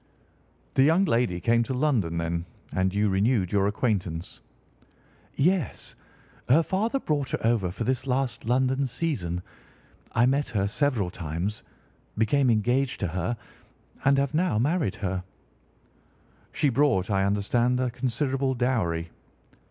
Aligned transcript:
"The 0.73 0.81
young 0.81 1.05
lady 1.05 1.39
came 1.39 1.61
to 1.61 1.75
London, 1.75 2.17
then, 2.17 2.45
and 2.73 2.91
you 2.91 3.07
renewed 3.07 3.51
your 3.51 3.67
acquaintance?" 3.67 4.41
"Yes, 5.35 5.93
her 6.49 6.63
father 6.63 6.97
brought 6.99 7.29
her 7.29 7.45
over 7.45 7.69
for 7.69 7.83
this 7.83 8.07
last 8.07 8.45
London 8.45 8.87
season. 8.87 9.43
I 10.13 10.25
met 10.25 10.49
her 10.49 10.67
several 10.67 11.11
times, 11.11 11.61
became 12.17 12.49
engaged 12.49 12.99
to 13.01 13.07
her, 13.09 13.37
and 14.03 14.17
have 14.17 14.33
now 14.33 14.57
married 14.57 14.95
her." 14.95 15.23
"She 16.51 16.69
brought, 16.69 17.11
I 17.11 17.23
understand, 17.23 17.79
a 17.79 17.91
considerable 17.91 18.55
dowry?" 18.55 19.11